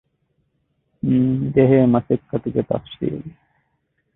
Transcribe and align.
ންޖެހޭ 1.11 1.79
މަސައްކަތުގެ 1.93 2.61
ތަފްޞީލް 2.69 3.23